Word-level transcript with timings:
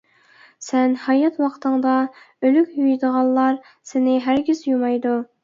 سەن 0.67 0.95
ھايات 1.03 1.37
ۋاقتىڭدا 1.43 1.91
ئۆلۈك 2.47 2.73
يۇيىدىغانلار 2.79 3.61
سېنى 3.93 4.19
ھەرگىز 4.31 4.67
يۇمايدۇ. 4.73 5.15